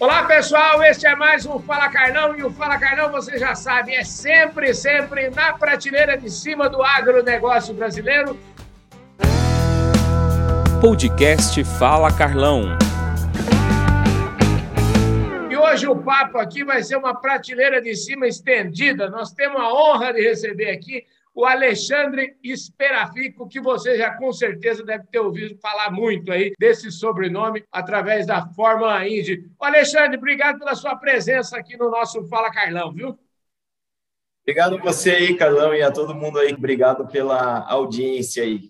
[0.00, 0.80] Olá, pessoal.
[0.84, 4.72] Este é mais um Fala Carlão e o Fala Carlão, você já sabe, é sempre,
[4.72, 8.38] sempre na prateleira de cima do agronegócio brasileiro.
[10.80, 12.78] Podcast Fala Carlão.
[15.50, 19.10] E hoje o papo aqui vai ser uma prateleira de cima estendida.
[19.10, 21.04] Nós temos a honra de receber aqui
[21.38, 26.90] o Alexandre Esperafico, que você já com certeza deve ter ouvido falar muito aí desse
[26.90, 29.48] sobrenome através da Fórmula Indy.
[29.56, 33.16] O Alexandre, obrigado pela sua presença aqui no nosso Fala Carlão, viu?
[34.42, 36.52] Obrigado a você aí, Carlão, e a todo mundo aí.
[36.52, 38.68] Obrigado pela audiência aí.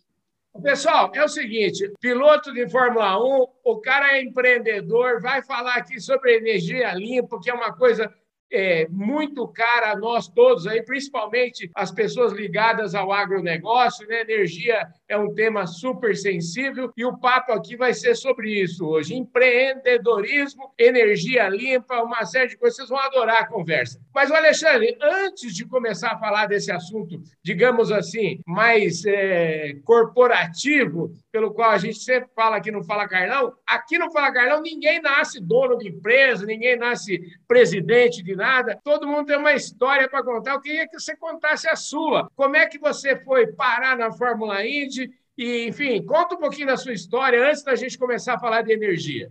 [0.63, 5.99] Pessoal, é o seguinte: piloto de Fórmula 1, o cara é empreendedor, vai falar aqui
[5.99, 8.13] sobre energia limpa, que é uma coisa
[8.51, 14.23] é, muito cara a nós todos aí, principalmente as pessoas ligadas ao agronegócio, né?
[14.23, 19.15] Energia é um tema super sensível e o papo aqui vai ser sobre isso hoje:
[19.15, 22.77] empreendedorismo, energia limpa, uma série de coisas.
[22.77, 24.01] Vocês vão adorar a conversa.
[24.15, 31.53] Mas, Alexandre, antes de começar a falar desse assunto, digamos assim, mais é, corporativo, pelo
[31.55, 35.41] qual a gente sempre fala aqui no Fala Carlão, aqui no Fala Carlão ninguém nasce
[35.41, 40.53] dono de empresa, ninguém nasce presidente de nada, todo mundo tem uma história para contar.
[40.53, 42.29] Eu queria que você contasse a sua.
[42.37, 44.98] Como é que você foi parar na Fórmula Indy?
[45.39, 48.73] E, enfim, conta um pouquinho da sua história antes da gente começar a falar de
[48.73, 49.31] energia.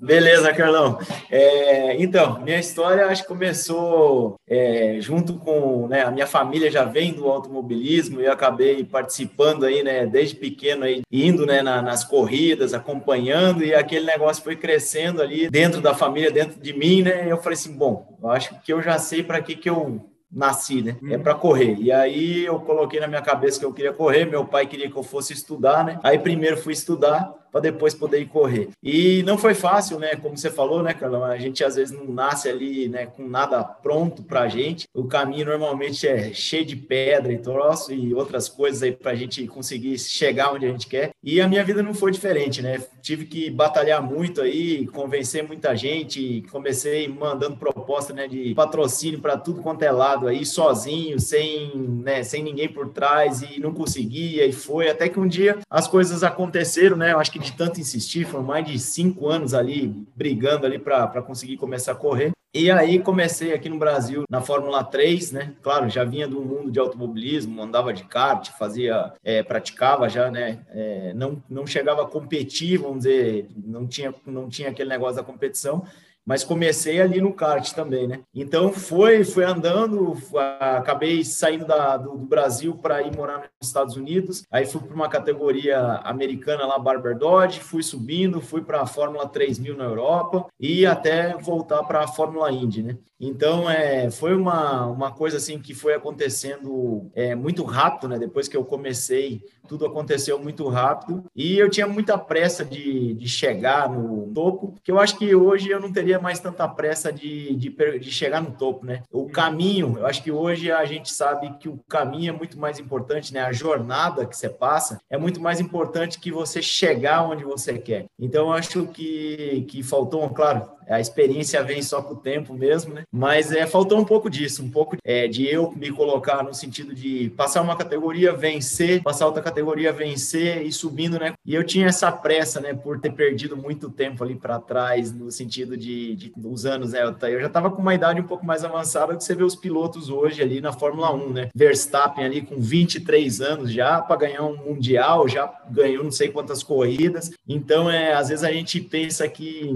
[0.00, 0.98] Beleza, Carlão.
[1.28, 6.84] É, então, minha história acho que começou é, junto com né, a minha família já
[6.84, 11.82] vem do automobilismo e eu acabei participando aí, né, desde pequeno aí, indo né, na,
[11.82, 17.02] nas corridas, acompanhando e aquele negócio foi crescendo ali dentro da família, dentro de mim,
[17.02, 17.26] né?
[17.26, 20.82] Eu falei assim, bom, eu acho que eu já sei para que que eu nasci,
[20.82, 20.96] né?
[21.10, 21.76] É para correr.
[21.78, 24.96] E aí eu coloquei na minha cabeça que eu queria correr, meu pai queria que
[24.96, 26.00] eu fosse estudar, né?
[26.02, 28.70] Aí primeiro fui estudar para depois poder ir correr.
[28.82, 30.16] E não foi fácil, né?
[30.16, 31.22] Como você falou, né, Carlão?
[31.22, 34.88] A gente às vezes não nasce ali, né, com nada pronto para a gente.
[34.92, 39.14] O caminho normalmente é cheio de pedra e troço e outras coisas aí para a
[39.14, 41.10] gente conseguir chegar onde a gente quer.
[41.22, 42.82] E a minha vida não foi diferente, né?
[43.00, 46.42] Tive que batalhar muito aí, convencer muita gente.
[46.50, 52.24] Comecei mandando proposta, né, de patrocínio para tudo quanto é lado aí, sozinho, sem, né,
[52.24, 56.24] sem ninguém por trás e não conseguia e foi até que um dia as coisas
[56.24, 57.12] aconteceram, né?
[57.12, 61.22] Eu acho que de tanto insistir, foram mais de cinco anos ali brigando ali para
[61.22, 62.32] conseguir começar a correr.
[62.56, 65.54] E aí comecei aqui no Brasil na Fórmula 3, né?
[65.60, 70.64] Claro, já vinha do mundo de automobilismo, andava de kart, fazia, é, praticava já, né?
[70.68, 75.24] É, não, não chegava a competir, vamos dizer, não tinha, não tinha aquele negócio da
[75.24, 75.84] competição,
[76.26, 78.20] mas comecei ali no kart também, né?
[78.34, 80.16] Então foi, foi andando,
[80.60, 84.94] acabei saindo da, do, do Brasil para ir morar nos Estados Unidos, aí fui para
[84.94, 90.46] uma categoria americana lá, Barber Dodge, fui subindo, fui para a Fórmula 3000 na Europa
[90.58, 92.96] e até voltar para a Fórmula Indy, né?
[93.20, 98.18] Então é, foi uma, uma coisa assim que foi acontecendo é, muito rápido, né?
[98.18, 103.28] Depois que eu comecei, tudo aconteceu muito rápido e eu tinha muita pressa de, de
[103.28, 107.12] chegar no topo, que eu acho que hoje eu não teria teria mais tanta pressa
[107.12, 109.02] de, de, de, chegar no topo, né?
[109.10, 112.78] O caminho, eu acho que hoje a gente sabe que o caminho é muito mais
[112.78, 113.40] importante, né?
[113.40, 118.06] A jornada que você passa é muito mais importante que você chegar onde você quer.
[118.18, 122.94] Então, eu acho que, que faltou, claro, a experiência vem só com o tempo mesmo,
[122.94, 123.02] né?
[123.10, 126.94] Mas é, faltou um pouco disso, um pouco é, de eu me colocar no sentido
[126.94, 131.32] de passar uma categoria, vencer, passar outra categoria, vencer e subindo, né?
[131.44, 132.74] E eu tinha essa pressa, né?
[132.74, 137.02] Por ter perdido muito tempo ali para trás, no sentido de, de os anos, né?
[137.04, 140.10] Eu já estava com uma idade um pouco mais avançada que você vê os pilotos
[140.10, 141.48] hoje ali na Fórmula 1, né?
[141.54, 146.62] Verstappen ali com 23 anos já para ganhar um mundial, já ganhou não sei quantas
[146.62, 147.30] corridas.
[147.48, 149.70] Então, é, às vezes a gente pensa que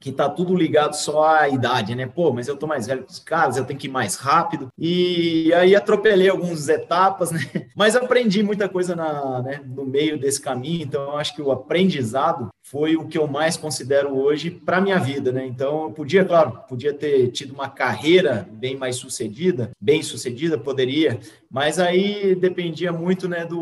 [0.00, 2.06] que tá tudo ligado só à idade, né?
[2.06, 4.68] Pô, mas eu tô mais velho que os caras, eu tenho que ir mais rápido.
[4.78, 7.40] E aí atropelei algumas etapas, né?
[7.76, 11.52] Mas aprendi muita coisa na, né, no meio desse caminho, então eu acho que o
[11.52, 15.44] aprendizado foi o que eu mais considero hoje para minha vida, né?
[15.44, 21.18] Então, eu podia, claro, podia ter tido uma carreira bem mais sucedida, bem sucedida, poderia,
[21.50, 23.56] mas aí dependia muito, né, do,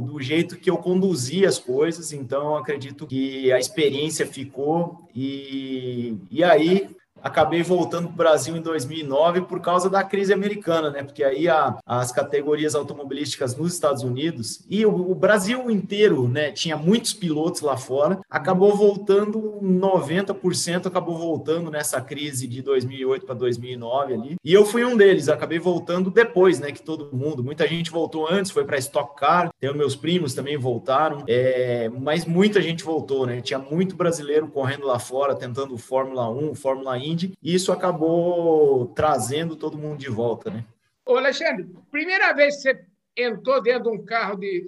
[0.00, 2.12] do jeito que eu conduzia as coisas.
[2.12, 6.88] Então, acredito que a experiência ficou e, e aí
[7.22, 11.02] acabei voltando para o Brasil em 2009 por causa da crise americana, né?
[11.02, 16.50] Porque aí a, as categorias automobilísticas nos Estados Unidos e o, o, Brasil inteiro, né?
[16.50, 23.34] Tinha muitos pilotos lá fora, acabou voltando 90% acabou voltando nessa crise de 2008 para
[23.34, 24.36] 2009 ali.
[24.44, 26.72] E eu fui um deles, acabei voltando depois, né?
[26.72, 30.56] Que todo mundo, muita gente voltou antes, foi para Stock Car, tem meus primos também
[30.56, 33.40] voltaram, é, mas muita gente voltou, né?
[33.40, 37.11] Tinha muito brasileiro correndo lá fora, tentando Fórmula 1, Fórmula Indy,
[37.42, 40.64] e isso acabou trazendo todo mundo de volta, né?
[41.06, 42.84] Ô, Alexandre, primeira vez que você
[43.16, 44.64] entrou dentro de um carro de,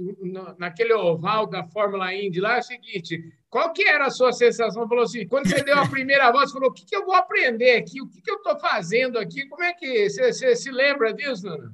[0.59, 4.89] naquele oval da Fórmula Indy lá, é o seguinte, qual que era a sua sensação?
[4.89, 7.77] Falou assim, quando você deu a primeira voz, falou, o que, que eu vou aprender
[7.77, 8.03] aqui?
[8.03, 9.47] O que, que eu estou fazendo aqui?
[9.49, 11.73] Como é que você, você se lembra disso, Nana?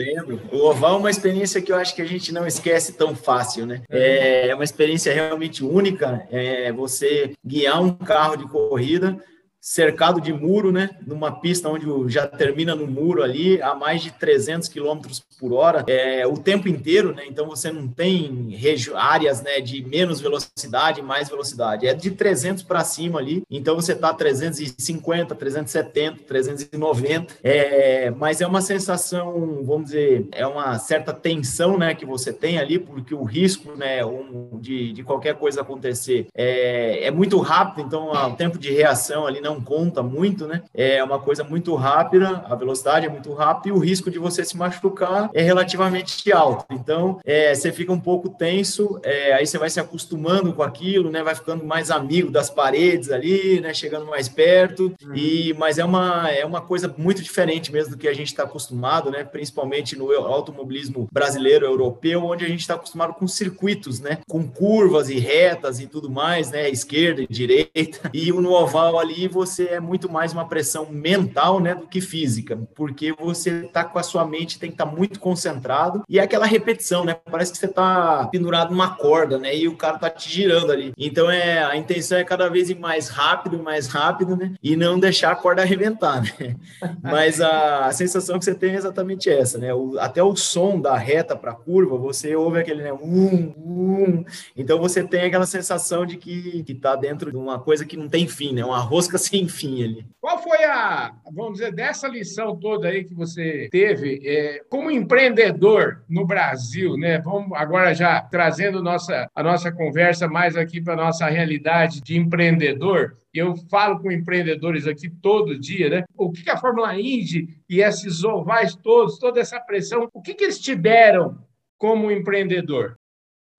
[0.00, 0.40] Lembro.
[0.50, 3.66] O oval é uma experiência que eu acho que a gente não esquece tão fácil,
[3.66, 3.82] né?
[3.88, 6.26] É, é uma experiência realmente única.
[6.30, 9.22] É você guiar um carro de corrida
[9.62, 10.90] cercado de muro, né?
[11.06, 14.98] Numa pista onde já termina no muro ali, a mais de 300 km
[15.38, 17.22] por hora, é, o tempo inteiro, né?
[17.28, 18.58] Então você não tem
[18.96, 21.86] áreas, né, de menos velocidade, mais velocidade.
[21.86, 23.44] É de 300 para cima ali.
[23.48, 27.34] Então você tá 350, 370, 390.
[27.44, 32.58] É, mas é uma sensação, vamos dizer, é uma certa tensão, né, que você tem
[32.58, 37.86] ali, porque o risco, né, um, de, de qualquer coisa acontecer é, é muito rápido.
[37.86, 40.62] Então o tempo de reação ali não não conta muito, né?
[40.74, 44.44] É uma coisa muito rápida, a velocidade é muito rápida e o risco de você
[44.44, 46.64] se machucar é relativamente alto.
[46.70, 51.10] Então, é, você fica um pouco tenso, é, aí você vai se acostumando com aquilo,
[51.10, 51.22] né?
[51.22, 53.74] Vai ficando mais amigo das paredes ali, né?
[53.74, 54.92] Chegando mais perto.
[55.04, 55.14] Uhum.
[55.14, 58.44] E, mas é uma, é uma coisa muito diferente mesmo do que a gente está
[58.44, 59.24] acostumado, né?
[59.24, 64.18] Principalmente no automobilismo brasileiro, europeu, onde a gente está acostumado com circuitos, né?
[64.28, 66.68] Com curvas e retas e tudo mais, né?
[66.68, 68.10] Esquerda e direita.
[68.12, 72.00] E no oval ali você você é muito mais uma pressão mental, né, do que
[72.00, 76.18] física, porque você tá com a sua mente tem que estar tá muito concentrado e
[76.18, 77.16] é aquela repetição, né?
[77.30, 79.54] Parece que você tá pendurado numa corda, né?
[79.56, 80.92] E o cara tá te girando ali.
[80.96, 84.54] Então é a intenção é cada vez ir mais rápido, mais rápido, né?
[84.62, 86.56] E não deixar a corda arrebentar, né?
[87.02, 89.74] Mas a, a sensação que você tem é exatamente essa, né?
[89.74, 94.24] O, até o som da reta para curva, você ouve aquele né, um, um.
[94.56, 98.08] Então você tem aquela sensação de que, que tá dentro de uma coisa que não
[98.08, 98.64] tem fim, né?
[98.64, 100.06] Uma rosca sem fim ali.
[100.20, 106.04] Qual foi a, vamos dizer, dessa lição toda aí que você teve é, como empreendedor
[106.08, 107.18] no Brasil, né?
[107.18, 112.16] Vamos agora já trazendo nossa, a nossa conversa mais aqui para a nossa realidade de
[112.16, 113.16] empreendedor.
[113.32, 116.04] Eu falo com empreendedores aqui todo dia, né?
[116.16, 120.44] O que a Fórmula Indy e esses ovais todos, toda essa pressão, o que, que
[120.44, 121.38] eles te deram
[121.78, 122.96] como empreendedor?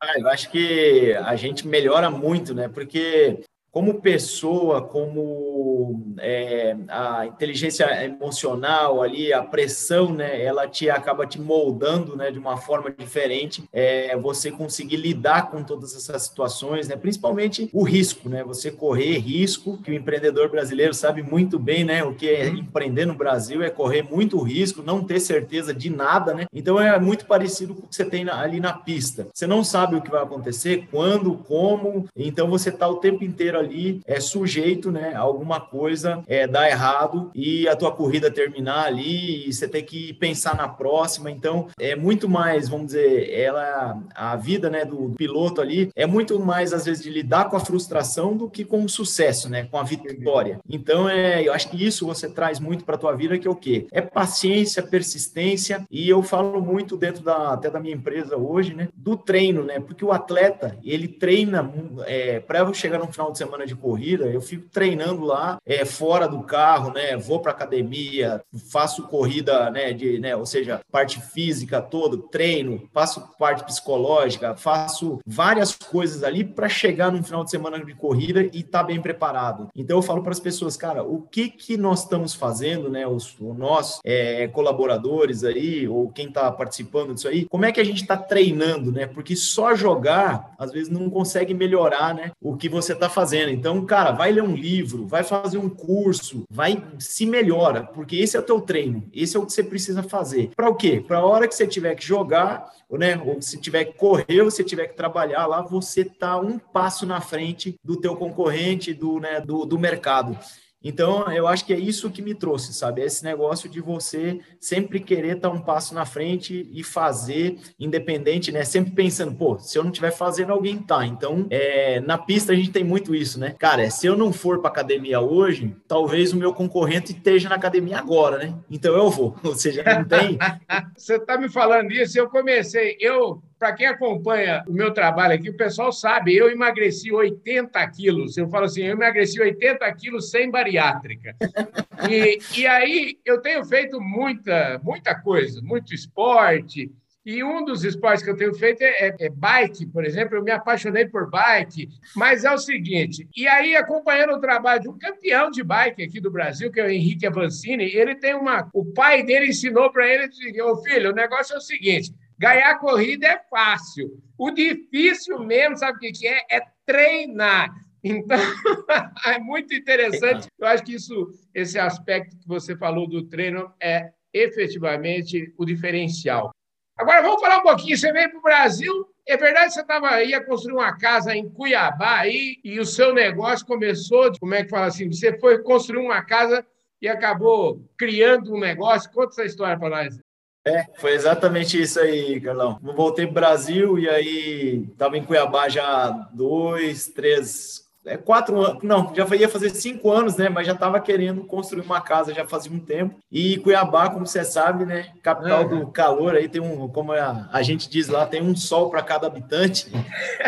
[0.01, 2.67] Ah, eu acho que a gente melhora muito, né?
[2.67, 3.39] Porque
[3.73, 11.41] como pessoa, como é, a inteligência emocional ali, a pressão, né, ela te acaba te
[11.41, 13.63] moldando, né, de uma forma diferente.
[13.73, 19.17] É, você conseguir lidar com todas essas situações, né, principalmente o risco, né, você correr
[19.17, 22.57] risco, que o empreendedor brasileiro sabe muito bem, né, o que é uhum.
[22.57, 26.45] empreender no Brasil é correr muito risco, não ter certeza de nada, né.
[26.53, 29.27] Então é muito parecido com o que você tem ali na pista.
[29.33, 32.07] Você não sabe o que vai acontecer, quando, como.
[32.15, 37.31] Então você está o tempo inteiro ali é sujeito, né, alguma coisa é, dar errado
[37.33, 41.29] e a tua corrida terminar ali e você ter que pensar na próxima.
[41.31, 46.39] Então, é muito mais, vamos dizer, ela a vida, né, do piloto ali é muito
[46.39, 49.77] mais às vezes de lidar com a frustração do que com o sucesso, né, com
[49.77, 50.59] a vitória.
[50.69, 53.55] Então, é, eu acho que isso você traz muito para tua vida que é o
[53.55, 53.87] quê?
[53.91, 58.87] É paciência, persistência e eu falo muito dentro da até da minha empresa hoje, né,
[58.95, 59.79] do treino, né?
[59.79, 61.71] Porque o atleta, ele treina
[62.05, 66.27] é, para chegar no final de semana de corrida eu fico treinando lá, é, fora
[66.27, 67.15] do carro, né?
[67.15, 68.41] Vou para academia,
[68.71, 69.93] faço corrida, né?
[69.93, 70.35] De, né?
[70.35, 77.11] Ou seja, parte física toda, treino, faço parte psicológica, faço várias coisas ali para chegar
[77.11, 79.69] no final de semana de corrida e estar tá bem preparado.
[79.75, 83.07] Então eu falo para as pessoas, cara, o que que nós estamos fazendo, né?
[83.07, 87.79] Os, os nossos é, colaboradores aí ou quem está participando disso aí, como é que
[87.79, 89.05] a gente está treinando, né?
[89.05, 92.31] Porque só jogar às vezes não consegue melhorar, né?
[92.41, 93.42] O que você está fazendo.
[93.51, 98.37] Então cara, vai ler um livro, vai fazer um curso, vai se melhora, porque esse
[98.37, 100.51] é o teu treino, esse é o que você precisa fazer.
[100.55, 101.03] Para o quê?
[101.05, 104.51] Para a hora que você tiver que jogar, né, ou se tiver que correr, ou
[104.51, 109.19] se tiver que trabalhar lá, você tá um passo na frente do teu concorrente, do,
[109.19, 110.37] né, do, do mercado.
[110.83, 113.01] Então, eu acho que é isso que me trouxe, sabe?
[113.01, 118.63] Esse negócio de você sempre querer estar um passo na frente e fazer, independente, né?
[118.65, 121.05] Sempre pensando, pô, se eu não estiver fazendo, alguém tá.
[121.05, 123.55] Então, é, na pista a gente tem muito isso, né?
[123.57, 127.97] Cara, se eu não for para academia hoje, talvez o meu concorrente esteja na academia
[127.97, 128.53] agora, né?
[128.69, 129.35] Então eu vou.
[129.43, 130.37] Ou seja, não tem.
[130.97, 135.49] você está me falando isso, eu comecei, eu para quem acompanha o meu trabalho aqui,
[135.49, 138.35] o pessoal sabe, eu emagreci 80 quilos.
[138.35, 141.33] Eu falo assim, eu emagreci 80 quilos sem bariátrica.
[142.09, 146.91] E, e aí eu tenho feito muita, muita coisa, muito esporte.
[147.25, 150.35] E um dos esportes que eu tenho feito é, é, é, bike, por exemplo.
[150.35, 151.87] Eu me apaixonei por bike.
[152.13, 156.19] Mas é o seguinte: e aí, acompanhando o trabalho de um campeão de bike aqui
[156.19, 158.67] do Brasil, que é o Henrique Avancini, ele tem uma.
[158.73, 160.29] O pai dele ensinou para ele:
[160.61, 164.21] Ô filho, o negócio é o seguinte Ganhar corrida é fácil.
[164.37, 166.41] O difícil mesmo, sabe o que é?
[166.49, 167.69] É treinar.
[168.03, 168.37] Então,
[169.25, 170.47] é muito interessante.
[170.59, 176.51] Eu acho que isso, esse aspecto que você falou do treino é efetivamente o diferencial.
[176.97, 177.97] Agora, vamos falar um pouquinho.
[177.97, 179.07] Você veio para o Brasil.
[179.25, 183.13] É verdade que você estava ia construir uma casa em Cuiabá aí, e o seu
[183.13, 185.09] negócio começou, como é que fala assim?
[185.09, 186.65] Você foi construir uma casa
[187.01, 189.09] e acabou criando um negócio.
[189.11, 190.19] Conta essa história para nós.
[190.65, 192.79] É, foi exatamente isso aí, Carlão.
[192.81, 198.83] Voltei para o Brasil e aí estava em Cuiabá já dois, três, é, quatro anos,
[198.83, 200.49] não, já ia fazer cinco anos, né?
[200.49, 203.15] Mas já estava querendo construir uma casa já fazia um tempo.
[203.31, 205.07] E Cuiabá, como você sabe, né?
[205.21, 205.79] Capital uhum.
[205.79, 209.01] do calor, aí tem um, como a, a gente diz lá, tem um sol para
[209.01, 209.87] cada habitante.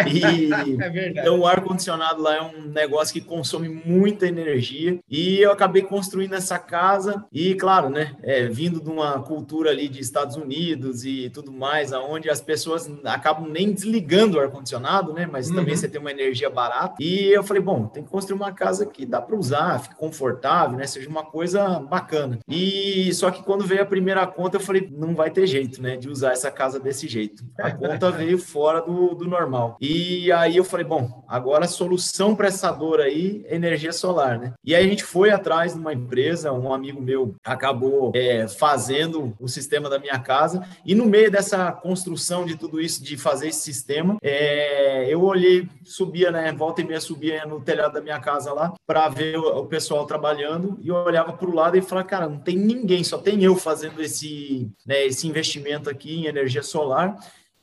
[0.08, 5.00] E é então o ar condicionado lá é um negócio que consome muita energia.
[5.10, 8.16] E eu acabei construindo essa casa e, claro, né?
[8.22, 12.90] É, vindo de uma cultura ali de Estados Unidos e tudo mais, aonde as pessoas
[13.06, 15.28] acabam nem desligando o ar condicionado, né?
[15.32, 15.56] Mas uhum.
[15.56, 16.96] também você tem uma energia barata.
[17.00, 20.78] E eu falei, bom, tem que construir uma casa que dá para usar, fique confortável,
[20.78, 20.86] né?
[20.88, 22.40] Seja uma coisa bacana.
[22.48, 25.98] E só que quando veio a primeira conta, eu falei, não vai ter jeito, né?
[25.98, 27.44] De usar essa casa desse jeito.
[27.60, 29.78] A conta veio fora do, do normal.
[29.80, 34.40] E aí eu falei, bom, agora a solução para essa dor aí é energia solar,
[34.40, 34.54] né?
[34.64, 39.34] E aí a gente foi atrás de uma empresa, um amigo meu acabou é, fazendo
[39.40, 40.66] o sistema da minha casa.
[40.86, 45.68] E no meio dessa construção de tudo isso, de fazer esse sistema, é, eu olhei,
[45.84, 46.52] subia, né?
[46.52, 50.78] Volta e meia subia no telhado da minha casa lá para ver o, pessoal trabalhando
[50.82, 53.56] e eu olhava para o lado e falava, cara, não tem ninguém, só tem eu
[53.56, 57.18] fazendo esse, né, esse investimento aqui em energia solar.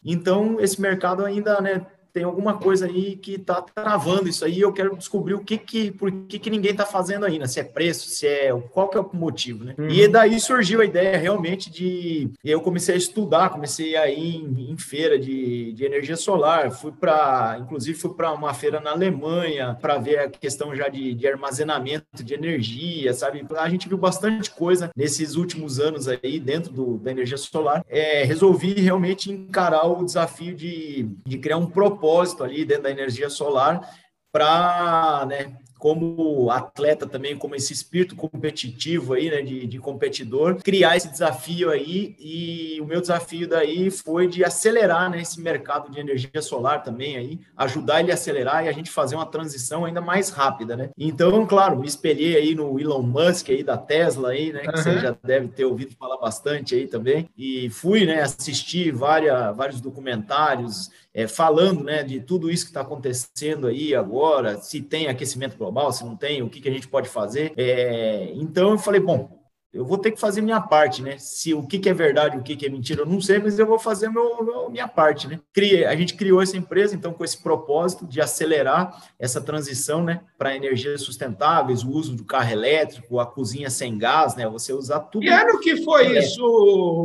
[0.05, 4.61] Então, esse mercado ainda, né, tem alguma coisa aí que está travando isso aí.
[4.61, 7.65] Eu quero descobrir o que que, por que, que ninguém está fazendo ainda, se é
[7.65, 9.75] preço, se é qual que é o motivo, né?
[9.79, 9.89] Uhum.
[9.89, 14.73] E daí surgiu a ideia realmente de eu comecei a estudar, comecei a ir em,
[14.73, 19.77] em feira de, de energia solar, fui para, inclusive fui para uma feira na Alemanha
[19.81, 23.45] para ver a questão já de, de armazenamento de energia, sabe?
[23.57, 27.85] A gente viu bastante coisa nesses últimos anos aí dentro do, da energia solar.
[27.89, 32.91] É, resolvi realmente encarar o desafio de, de criar um propósito propósito ali dentro da
[32.91, 33.89] energia solar
[34.33, 40.97] para né, como atleta também, como esse espírito competitivo aí, né, de, de, competidor, criar
[40.97, 45.99] esse desafio aí e o meu desafio daí foi de acelerar, né, esse mercado de
[45.99, 50.01] energia solar também aí, ajudar ele a acelerar e a gente fazer uma transição ainda
[50.01, 50.91] mais rápida, né?
[50.97, 54.77] Então, claro, me espelhei aí no Elon Musk aí da Tesla aí, né, que uhum.
[54.77, 59.81] você já deve ter ouvido falar bastante aí também, e fui, né, assistir várias, vários
[59.81, 65.57] documentários é, falando né, de tudo isso que está acontecendo aí agora, se tem aquecimento
[65.57, 67.53] global, se não tem, o que, que a gente pode fazer.
[67.57, 69.43] É, então eu falei, bom,
[69.73, 71.17] eu vou ter que fazer minha parte, né?
[71.17, 73.59] Se o que, que é verdade, o que, que é mentira, eu não sei, mas
[73.59, 75.41] eu vou fazer meu, meu, minha parte, né?
[75.51, 80.21] Criei, a gente criou essa empresa, então, com esse propósito de acelerar essa transição, né,
[80.37, 84.47] para energias sustentáveis, o uso do carro elétrico, a cozinha sem gás, né?
[84.47, 85.25] Você usar tudo.
[85.25, 86.45] E ano que foi isso,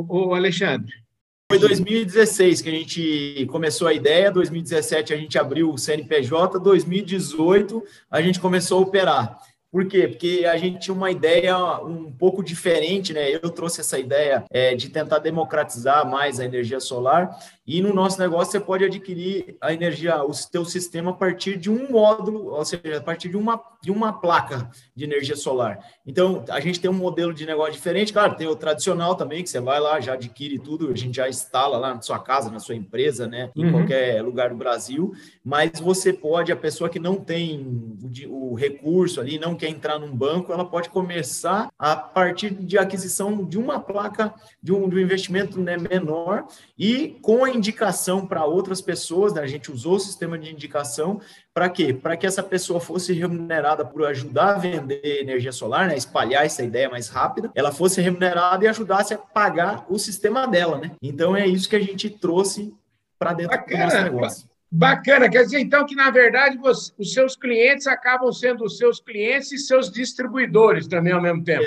[0.09, 1.06] o Alexandre?
[1.49, 7.81] Foi 2016 que a gente começou a ideia, 2017 a gente abriu o CNPJ, 2018
[8.11, 9.39] a gente começou a operar.
[9.71, 10.09] Por quê?
[10.09, 13.29] Porque a gente tinha uma ideia um pouco diferente, né?
[13.31, 18.17] Eu trouxe essa ideia é, de tentar democratizar mais a energia solar e no nosso
[18.17, 22.63] negócio você pode adquirir a energia, o seu sistema a partir de um módulo, ou
[22.63, 25.79] seja, a partir de uma, de uma placa de energia solar.
[26.05, 29.49] Então, a gente tem um modelo de negócio diferente, claro, tem o tradicional também, que
[29.49, 32.59] você vai lá, já adquire tudo, a gente já instala lá na sua casa, na
[32.59, 33.51] sua empresa, né?
[33.53, 33.71] Em uhum.
[33.73, 37.97] qualquer lugar do Brasil, mas você pode, a pessoa que não tem
[38.29, 42.77] o, o recurso ali, não quer entrar num banco, ela pode começar a partir de
[42.77, 44.33] aquisição de uma placa
[44.63, 46.47] de um, de um investimento né, menor
[46.77, 49.41] e com a indicação para outras pessoas, né?
[49.41, 51.19] a gente usou o sistema de indicação
[51.53, 51.93] para quê?
[51.93, 55.97] Para que essa pessoa fosse remunerada por ajudar a vender energia solar, né?
[55.97, 60.77] espalhar essa ideia mais rápida, ela fosse remunerada e ajudasse a pagar o sistema dela.
[60.77, 60.91] Né?
[61.01, 62.73] Então é isso que a gente trouxe
[63.17, 63.77] para dentro Bacana.
[63.77, 64.57] do nosso negócio.
[64.69, 68.99] Bacana, quer dizer então que, na verdade, você, os seus clientes acabam sendo os seus
[68.99, 71.63] clientes e seus distribuidores também ao mesmo tempo.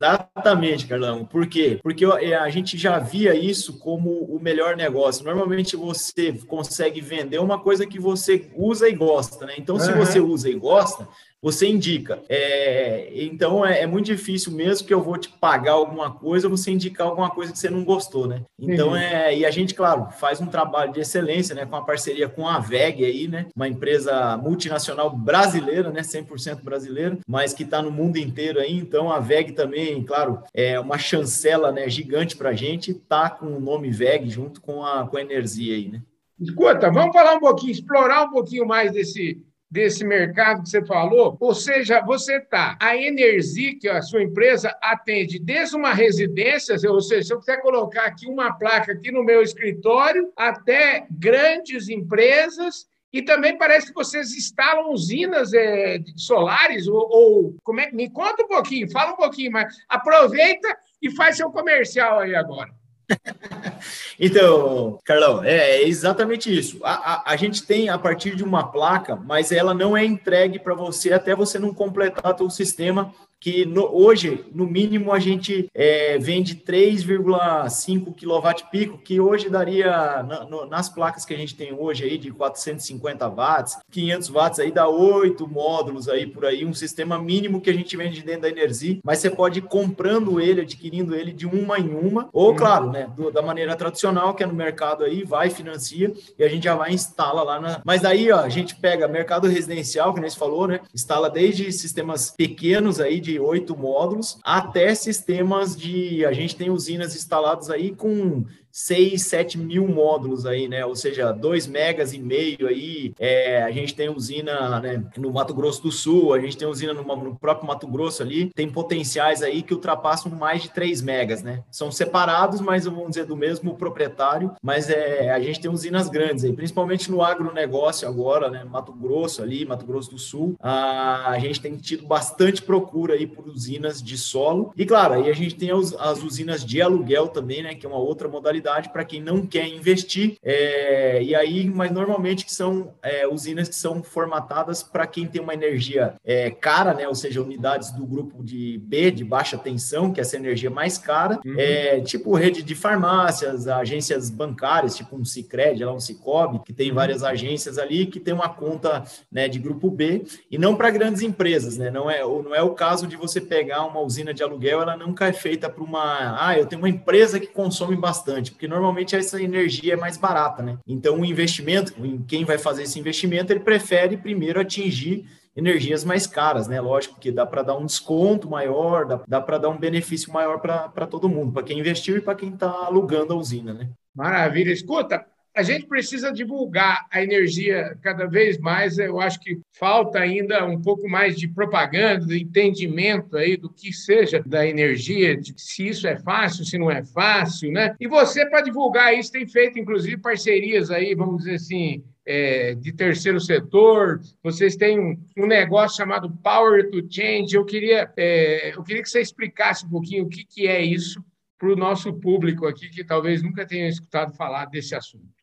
[0.00, 1.24] Exatamente, Carlão.
[1.24, 1.78] Por quê?
[1.82, 5.24] Porque é, a gente já via isso como o melhor negócio.
[5.24, 9.54] Normalmente você consegue vender uma coisa que você usa e gosta, né?
[9.58, 9.98] Então, se uhum.
[9.98, 11.08] você usa e gosta,
[11.40, 12.20] você indica.
[12.28, 16.72] É, então é, é, muito difícil mesmo que eu vou te pagar alguma coisa, você
[16.72, 18.42] indicar alguma coisa que você não gostou, né?
[18.58, 18.96] Então uhum.
[18.96, 21.64] é e a gente, claro, faz um trabalho de excelência, né?
[21.64, 23.46] Com a parceria com a VEG aí, né?
[23.54, 26.00] Uma empresa multinacional brasileira, né?
[26.00, 28.76] 100% brasileira, mas que está no mundo inteiro aí.
[28.76, 31.88] Então a VEG também, claro, é uma chancela, né?
[31.88, 32.94] Gigante para a gente.
[32.94, 36.02] Tá com o nome VEG junto com a com a Energia aí, né?
[36.40, 41.36] Escuta, vamos falar um pouquinho, explorar um pouquinho mais desse desse mercado que você falou,
[41.38, 47.00] ou seja, você está, a Energy, que a sua empresa atende desde uma residência, ou
[47.00, 52.86] seja, se eu quiser colocar aqui uma placa aqui no meu escritório, até grandes empresas,
[53.12, 58.42] e também parece que vocês instalam usinas é, solares, ou, ou, como é me conta
[58.42, 62.70] um pouquinho, fala um pouquinho, mas aproveita e faz seu comercial aí agora.
[64.20, 66.78] então, Carlão, é, é exatamente isso.
[66.84, 70.58] A, a, a, gente tem a partir de uma placa, mas ela não é entregue
[70.58, 75.68] para você até você não completar o sistema que no, hoje, no mínimo, a gente
[75.74, 81.72] é, vende 3,5 kWp, que hoje daria, na, no, nas placas que a gente tem
[81.72, 86.74] hoje aí, de 450 watts, 500 watts aí, dá oito módulos aí por aí, um
[86.74, 90.62] sistema mínimo que a gente vende dentro da Energia, mas você pode ir comprando ele,
[90.62, 92.56] adquirindo ele de uma em uma, ou, uhum.
[92.56, 96.48] claro, né, do, da maneira tradicional, que é no mercado aí, vai, financia, e a
[96.48, 97.80] gente já vai instala lá na...
[97.84, 101.70] Mas aí, ó, a gente pega mercado residencial, que nem você falou, né, instala desde
[101.72, 106.24] sistemas pequenos aí, de oito módulos, até sistemas de.
[106.24, 108.44] A gente tem usinas instaladas aí com
[108.78, 110.86] 6, 7 mil módulos aí, né?
[110.86, 113.12] Ou seja, 2 megas e meio aí.
[113.18, 116.94] É, a gente tem usina né, no Mato Grosso do Sul, a gente tem usina
[116.94, 118.50] no, no, próprio Mato Grosso ali.
[118.54, 121.64] Tem potenciais aí que ultrapassam mais de 3 megas, né?
[121.72, 126.44] São separados, mas vamos dizer do mesmo proprietário, mas é, a gente tem usinas grandes
[126.44, 128.62] aí, principalmente no agronegócio agora, né?
[128.62, 130.54] Mato Grosso ali, Mato Grosso do Sul.
[130.60, 134.72] A, a gente tem tido bastante procura aí por usinas de solo.
[134.76, 137.74] E claro, aí a gente tem as, as usinas de aluguel também, né?
[137.74, 140.36] Que é uma outra modalidade para quem não quer investir.
[140.42, 145.40] É, e aí, mas normalmente que são é, usinas que são formatadas para quem tem
[145.40, 147.08] uma energia é, cara, né?
[147.08, 150.98] Ou seja, unidades do grupo de B, de baixa tensão, que é essa energia mais
[150.98, 151.54] cara, uhum.
[151.56, 156.90] é, tipo rede de farmácias, agências bancárias, tipo um Cicred, lá um Cicobi, que tem
[156.90, 156.94] uhum.
[156.94, 161.22] várias agências ali que tem uma conta né, de grupo B, e não para grandes
[161.22, 161.90] empresas, né?
[161.90, 165.26] Não é, não é o caso de você pegar uma usina de aluguel, ela nunca
[165.26, 166.36] é feita para uma.
[166.38, 170.64] Ah, eu tenho uma empresa que consome bastante porque normalmente essa energia é mais barata,
[170.64, 170.78] né?
[170.84, 176.26] Então, o investimento, em quem vai fazer esse investimento, ele prefere primeiro atingir energias mais
[176.26, 176.80] caras, né?
[176.80, 180.58] Lógico que dá para dar um desconto maior, dá, dá para dar um benefício maior
[180.58, 183.90] para todo mundo, para quem investiu e para quem está alugando a usina, né?
[184.12, 184.72] Maravilha.
[184.72, 185.24] Escuta,
[185.58, 188.96] a gente precisa divulgar a energia cada vez mais.
[188.96, 193.92] Eu acho que falta ainda um pouco mais de propaganda, de entendimento aí do que
[193.92, 197.96] seja da energia, de se isso é fácil, se não é fácil, né?
[197.98, 202.92] E você, para divulgar isso, tem feito, inclusive, parcerias aí, vamos dizer assim, é, de
[202.92, 207.56] terceiro setor, vocês têm um, um, negócio chamado Power to Change.
[207.56, 211.20] Eu queria, é, eu queria que você explicasse um pouquinho o que, que é isso
[211.58, 215.37] para o nosso público aqui, que talvez nunca tenha escutado falar desse assunto.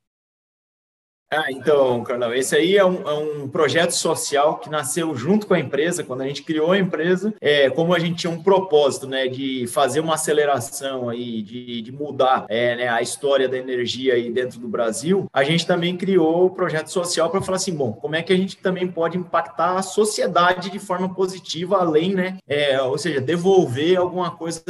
[1.32, 5.56] Ah, então, Carlão, esse aí é um, é um, projeto social que nasceu junto com
[5.56, 9.08] a empresa, quando a gente criou a empresa, é, como a gente tinha um propósito,
[9.08, 14.14] né, de fazer uma aceleração aí, de, de mudar é, né, a história da energia
[14.14, 17.92] aí dentro do Brasil, a gente também criou o projeto social para falar assim, bom,
[17.92, 22.38] como é que a gente também pode impactar a sociedade de forma positiva, além, né,
[22.48, 24.64] é, ou seja, devolver alguma coisa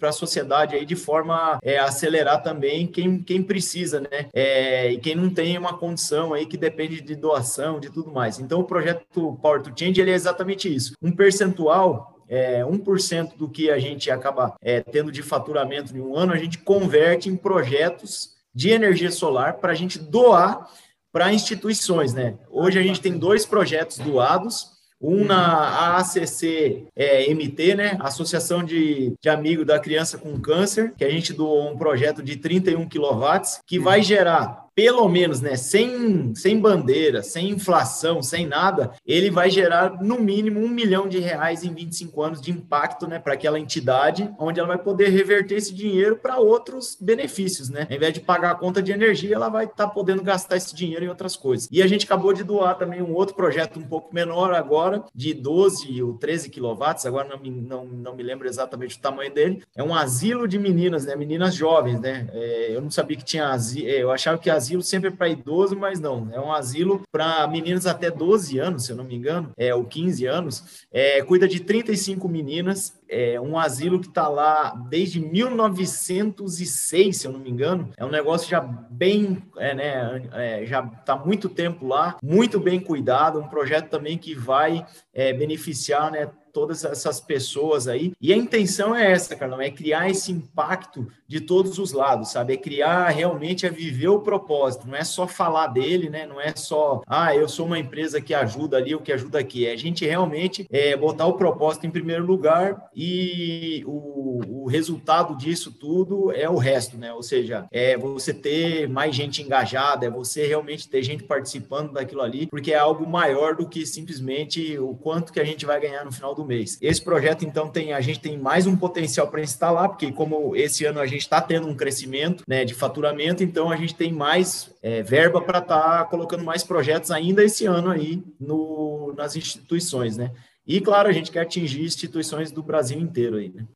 [0.00, 4.98] para a sociedade aí de forma é, acelerar também quem, quem precisa, né, é, e
[4.98, 8.38] quem não tem uma condição aí que depende de doação, de tudo mais.
[8.38, 10.94] Então, o projeto Power to Change ele é exatamente isso.
[11.02, 16.16] Um percentual é, 1% do que a gente acaba é, tendo de faturamento em um
[16.16, 20.68] ano, a gente converte em projetos de energia solar para a gente doar
[21.12, 22.36] para instituições, né?
[22.50, 24.72] Hoje a gente tem dois projetos doados.
[24.98, 27.26] um na ACC é,
[27.74, 27.98] né?
[28.00, 32.36] Associação de, de Amigos da Criança com Câncer, que a gente doou um projeto de
[32.36, 38.92] 31 quilowatts, que vai gerar pelo menos, né, sem, sem bandeira, sem inflação, sem nada,
[39.06, 43.18] ele vai gerar no mínimo um milhão de reais em 25 anos de impacto, né,
[43.18, 47.86] para aquela entidade, onde ela vai poder reverter esse dinheiro para outros benefícios, né?
[47.88, 50.74] Ao invés de pagar a conta de energia, ela vai estar tá podendo gastar esse
[50.74, 51.68] dinheiro em outras coisas.
[51.70, 55.34] E a gente acabou de doar também um outro projeto um pouco menor agora, de
[55.34, 59.62] 12 ou 13 quilowatts, agora não me, não, não me lembro exatamente o tamanho dele.
[59.76, 61.14] É um asilo de meninas, né?
[61.16, 62.28] Meninas jovens, né?
[62.32, 65.76] É, eu não sabia que tinha asilo, é, eu achava que asilo sempre para idoso,
[65.76, 66.28] mas não.
[66.32, 69.84] É um asilo para meninas até 12 anos, se eu não me engano, é, ou
[69.84, 70.86] 15 anos.
[70.92, 73.00] É, cuida de 35 meninas.
[73.08, 77.90] É um asilo que está lá desde 1906, se eu não me engano.
[77.96, 82.80] É um negócio já bem, é, né, é, já está muito tempo lá, muito bem
[82.80, 83.38] cuidado.
[83.38, 88.12] Um projeto também que vai é, beneficiar, né, todas essas pessoas aí.
[88.20, 92.52] E a intenção é essa, Carlão, é criar esse impacto de todos os lados, sabe?
[92.54, 96.26] É criar realmente, é viver o propósito, não é só falar dele, né?
[96.26, 99.66] Não é só, ah, eu sou uma empresa que ajuda ali, o que ajuda aqui.
[99.66, 105.34] É a gente realmente é, botar o propósito em primeiro lugar e o, o resultado
[105.36, 107.12] disso tudo é o resto, né?
[107.14, 112.20] Ou seja, é você ter mais gente engajada, é você realmente ter gente participando daquilo
[112.20, 116.04] ali, porque é algo maior do que simplesmente o quanto que a gente vai ganhar
[116.04, 116.76] no final do do mês.
[116.82, 120.84] Esse projeto, então, tem a gente tem mais um potencial para instalar, porque como esse
[120.84, 124.74] ano a gente está tendo um crescimento né, de faturamento, então a gente tem mais
[124.82, 130.16] é, verba para estar tá colocando mais projetos ainda esse ano aí no, nas instituições,
[130.16, 130.32] né?
[130.66, 133.66] E, claro, a gente quer atingir instituições do Brasil inteiro aí, né?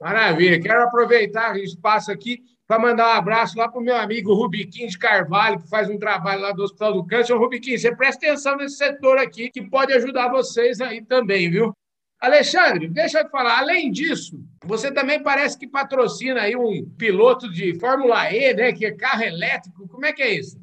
[0.00, 0.60] Maravilha.
[0.60, 4.86] Quero aproveitar o espaço aqui para mandar um abraço lá para o meu amigo Rubiquim
[4.86, 7.36] de Carvalho, que faz um trabalho lá do Hospital do Câncer.
[7.36, 11.74] Rubiquim, você presta atenção nesse setor aqui, que pode ajudar vocês aí também, viu?
[12.24, 17.78] Alexandre, deixa eu falar, além disso, você também parece que patrocina aí um piloto de
[17.78, 19.86] Fórmula E, né, que é carro elétrico.
[19.88, 20.58] Como é que é isso?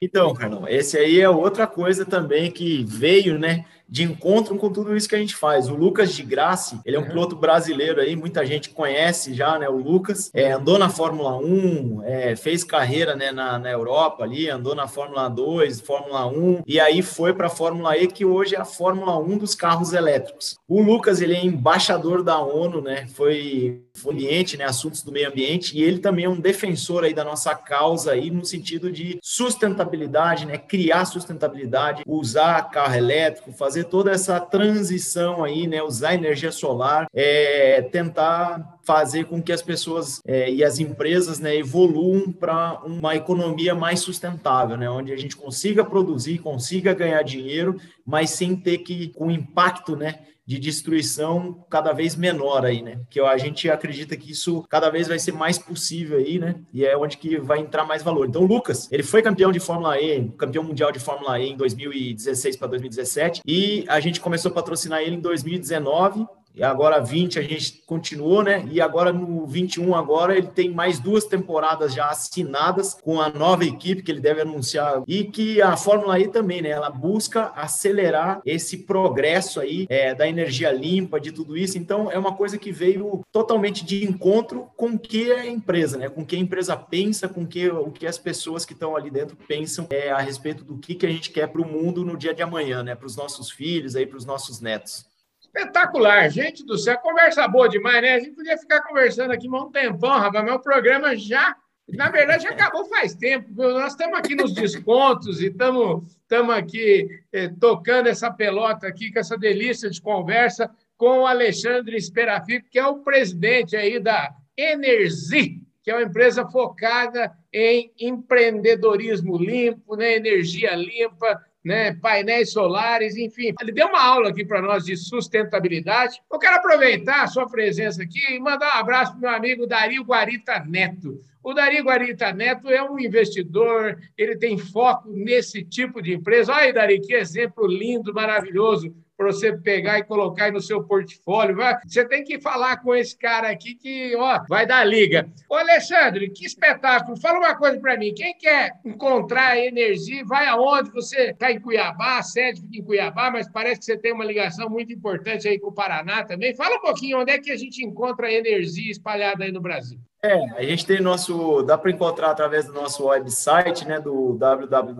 [0.00, 4.96] Então, Carlão, esse aí é outra coisa também que veio, né, de encontro com tudo
[4.96, 5.68] isso que a gente faz.
[5.68, 7.08] O Lucas de Grassi, ele é um uhum.
[7.08, 9.68] piloto brasileiro aí, muita gente conhece já, né?
[9.68, 14.48] O Lucas é, andou na Fórmula 1, é, fez carreira né, na, na Europa ali,
[14.48, 18.54] andou na Fórmula 2, Fórmula 1, e aí foi para a Fórmula E, que hoje
[18.54, 20.56] é a Fórmula 1 dos carros elétricos.
[20.66, 23.06] O Lucas, ele é embaixador da ONU, né?
[23.08, 27.24] Foi ambiente, né, assuntos do meio ambiente, e ele também é um defensor aí da
[27.24, 34.10] nossa causa aí no sentido de sustentabilidade, né, criar sustentabilidade, usar carro elétrico, fazer toda
[34.10, 40.50] essa transição aí, né, usar energia solar, é, tentar fazer com que as pessoas é,
[40.50, 45.84] e as empresas né, evoluam para uma economia mais sustentável, né, onde a gente consiga
[45.84, 52.16] produzir, consiga ganhar dinheiro, mas sem ter que, com impacto, né, de destruição cada vez
[52.16, 53.00] menor aí, né?
[53.08, 56.56] Que a gente acredita que isso cada vez vai ser mais possível aí, né?
[56.72, 58.28] E é onde que vai entrar mais valor.
[58.28, 61.56] Então, o Lucas, ele foi campeão de Fórmula E, campeão mundial de Fórmula E em
[61.56, 67.38] 2016 para 2017, e a gente começou a patrocinar ele em 2019 e agora 20
[67.38, 68.66] a gente continuou, né?
[68.70, 73.64] E agora no 21 agora ele tem mais duas temporadas já assinadas com a nova
[73.64, 76.70] equipe que ele deve anunciar e que a Fórmula E também, né?
[76.70, 81.78] Ela busca acelerar esse progresso aí é, da energia limpa, de tudo isso.
[81.78, 86.08] Então é uma coisa que veio totalmente de encontro com que a empresa, né?
[86.08, 89.36] Com que a empresa pensa, com que, o que as pessoas que estão ali dentro
[89.48, 92.34] pensam é, a respeito do que, que a gente quer para o mundo no dia
[92.34, 92.94] de amanhã, né?
[92.94, 95.11] Para os nossos filhos aí, para os nossos netos.
[95.54, 98.14] Espetacular, gente do céu, conversa boa demais, né?
[98.14, 101.54] A gente podia ficar conversando aqui um tempão, rapaz, mas o programa já,
[101.90, 103.52] na verdade, já acabou faz tempo.
[103.54, 109.36] Nós estamos aqui nos descontos e estamos aqui eh, tocando essa pelota aqui, com essa
[109.36, 115.90] delícia de conversa com o Alexandre Esperafico, que é o presidente aí da Energy, que
[115.90, 120.14] é uma empresa focada em empreendedorismo limpo, né?
[120.14, 123.54] energia limpa, né, painéis solares, enfim.
[123.60, 126.20] Ele deu uma aula aqui para nós de sustentabilidade.
[126.30, 130.02] Eu quero aproveitar a sua presença aqui e mandar um abraço para meu amigo Dario
[130.02, 131.20] Guarita Neto.
[131.42, 136.52] O Dario Guarita Neto é um investidor, ele tem foco nesse tipo de empresa.
[136.52, 140.82] Olha aí, Dari, que exemplo lindo, maravilhoso para você pegar e colocar aí no seu
[140.82, 141.56] portfólio.
[141.86, 145.28] Você tem que falar com esse cara aqui que ó, vai dar liga.
[145.48, 147.16] Ô, Alexandre, que espetáculo.
[147.20, 148.12] Fala uma coisa para mim.
[148.14, 150.90] Quem quer encontrar energia, vai aonde?
[150.90, 154.68] Você está em Cuiabá, sede fica em Cuiabá, mas parece que você tem uma ligação
[154.68, 156.54] muito importante aí com o Paraná também.
[156.54, 159.98] Fala um pouquinho onde é que a gente encontra energia espalhada aí no Brasil.
[160.24, 164.94] É, a gente tem nosso, dá para encontrar através do nosso website, né, do www.energy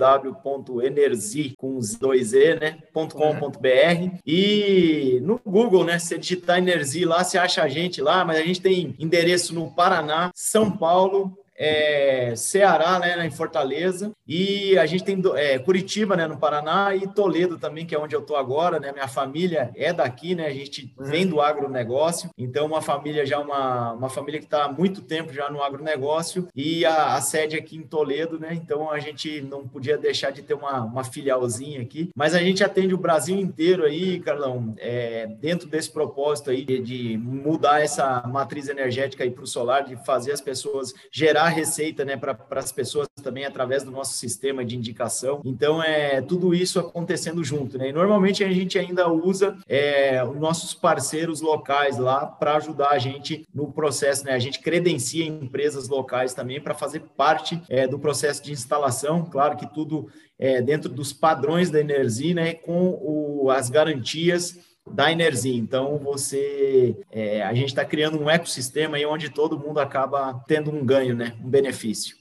[1.56, 7.38] com os dois e, né, .com.br e no Google, né, se digitar Energy lá, você
[7.38, 12.98] acha a gente lá, mas a gente tem endereço no Paraná, São Paulo, é, Ceará,
[12.98, 17.86] né, em Fortaleza, e a gente tem é, Curitiba, né, no Paraná, e Toledo também,
[17.86, 21.04] que é onde eu estou agora, né, minha família é daqui, né, a gente uhum.
[21.06, 25.32] vem do agronegócio, então uma família já, uma, uma família que está há muito tempo
[25.32, 29.66] já no agronegócio, e a, a, sede aqui em Toledo, né, então a gente não
[29.66, 33.84] podia deixar de ter uma, uma filialzinha aqui, mas a gente atende o Brasil inteiro
[33.84, 39.44] aí, Carlão, é, dentro desse propósito aí de, de mudar essa matriz energética aí para
[39.44, 43.90] o solar, de fazer as pessoas gerar receita né, para as pessoas também através do
[43.90, 45.40] nosso sistema de indicação.
[45.44, 47.78] Então, é tudo isso acontecendo junto.
[47.78, 47.88] Né?
[47.88, 52.98] E normalmente a gente ainda usa é, os nossos parceiros locais lá para ajudar a
[52.98, 54.24] gente no processo.
[54.24, 54.32] Né?
[54.32, 59.24] A gente credencia empresas locais também para fazer parte é, do processo de instalação.
[59.24, 64.58] Claro que tudo é, dentro dos padrões da Energia, né, com o, as garantias
[64.90, 65.56] da Energia.
[65.56, 70.70] Então, você, é, a gente está criando um ecossistema aí onde todo mundo acaba tendo
[70.70, 71.36] um ganho, né?
[71.42, 72.16] um benefício.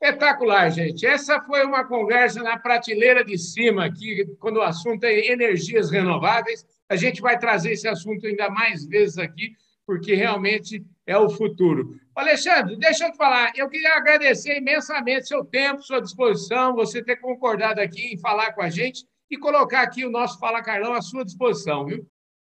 [0.00, 1.04] Espetacular, gente.
[1.04, 6.64] Essa foi uma conversa na prateleira de cima aqui, quando o assunto é energias renováveis.
[6.88, 9.52] A gente vai trazer esse assunto ainda mais vezes aqui,
[9.84, 11.98] porque realmente é o futuro.
[12.14, 17.16] Alexandre, deixa eu te falar, eu queria agradecer imensamente seu tempo, sua disposição, você ter
[17.16, 21.02] concordado aqui em falar com a gente e colocar aqui o nosso Fala Carlão à
[21.02, 22.06] sua disposição, viu?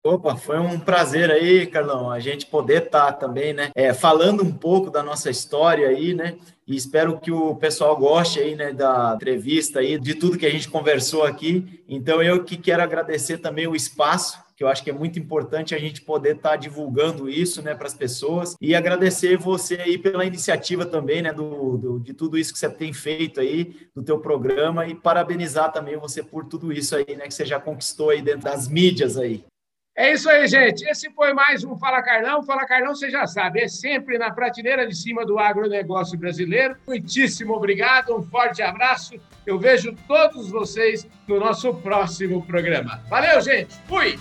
[0.03, 4.43] Opa, foi um prazer aí, Carlão, a gente poder estar tá também, né, é, falando
[4.43, 8.71] um pouco da nossa história aí, né, e espero que o pessoal goste aí, né,
[8.71, 11.83] da entrevista aí, de tudo que a gente conversou aqui.
[11.89, 15.75] Então, eu que quero agradecer também o espaço, que eu acho que é muito importante
[15.75, 19.97] a gente poder estar tá divulgando isso, né, para as pessoas e agradecer você aí
[19.97, 24.01] pela iniciativa também, né, do, do, de tudo isso que você tem feito aí, do
[24.01, 28.11] teu programa e parabenizar também você por tudo isso aí, né, que você já conquistou
[28.11, 29.43] aí dentro das mídias aí.
[29.97, 30.83] É isso aí, gente.
[30.89, 32.43] Esse foi mais um Fala Carlão.
[32.43, 36.75] Fala Carlão, você já sabe, é sempre na prateleira de cima do agronegócio brasileiro.
[36.85, 39.15] Muitíssimo obrigado, um forte abraço.
[39.45, 43.01] Eu vejo todos vocês no nosso próximo programa.
[43.09, 43.73] Valeu, gente.
[43.87, 44.19] Fui!